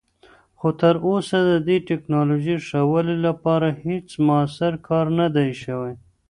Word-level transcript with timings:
خو 0.59 0.67
تراوسه 0.79 1.37
د 1.49 1.51
دې 1.67 1.77
تکنالوژۍ 1.89 2.57
ښه 2.67 2.79
والي 2.91 3.17
لپاره 3.27 3.67
هیڅ 3.85 4.07
مؤثر 4.27 4.73
کار 4.87 5.05
نه 5.19 5.27
دی 5.35 5.49
شوی. 5.63 5.93